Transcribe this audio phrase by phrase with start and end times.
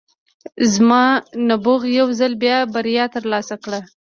[0.73, 1.03] زما
[1.47, 3.79] نبوغ یو ځل بیا بریا ترلاسه کړه